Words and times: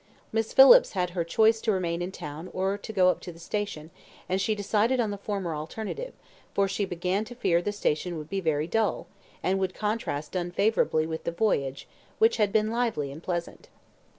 Miss 0.31 0.51
Phillips 0.51 0.93
had 0.93 1.11
her 1.11 1.23
choice 1.23 1.61
to 1.61 1.71
remain 1.71 2.01
in 2.01 2.11
town 2.11 2.49
or 2.53 2.75
to 2.75 2.91
go 2.91 3.09
up 3.09 3.19
to 3.19 3.31
the 3.31 3.37
station, 3.37 3.91
and 4.27 4.41
she 4.41 4.55
decided 4.55 4.99
on 4.99 5.11
the 5.11 5.15
former 5.19 5.55
alternative, 5.55 6.13
for 6.55 6.67
she 6.67 6.85
began 6.85 7.23
to 7.25 7.35
fear 7.35 7.61
the 7.61 7.71
station 7.71 8.17
would 8.17 8.27
be 8.27 8.41
very 8.41 8.65
dull, 8.65 9.05
and 9.43 9.59
would 9.59 9.75
contrast 9.75 10.35
unfavourably 10.35 11.05
with 11.05 11.23
the 11.23 11.31
voyage, 11.31 11.87
which 12.17 12.37
had 12.37 12.51
been 12.51 12.71
lively 12.71 13.11
and 13.11 13.21
pleasant. 13.21 13.69